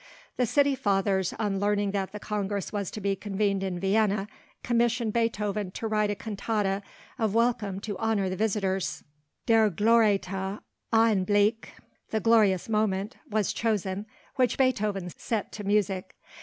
The 0.35 0.47
city 0.47 0.73
fathers, 0.73 1.31
on 1.37 1.59
learning 1.59 1.91
that 1.91 2.11
the 2.11 2.19
Congress 2.19 2.73
was 2.73 2.89
to 2.89 2.99
be 2.99 3.15
convened 3.15 3.61
in 3.61 3.79
Vienna, 3.79 4.27
commissioned 4.63 5.13
Beethoven 5.13 5.69
to 5.73 5.85
write 5.85 6.09
a 6.09 6.15
cantata 6.15 6.81
of 7.19 7.35
welcome 7.35 7.79
to 7.81 7.99
honor 7.99 8.27
the 8.27 8.35
visitors. 8.35 9.03
The 9.45 9.53
poem 9.53 9.69
"Der 9.75 9.75
glorreiche 9.75 10.59
Augenblick" 10.91 11.65
(The 12.09 12.19
Glorious 12.19 12.67
Moment), 12.67 13.17
was 13.29 13.53
chosen, 13.53 14.07
which 14.37 14.57
Beethoven 14.57 15.11
set 15.17 15.51
to 15.51 15.63
music. 15.63 16.15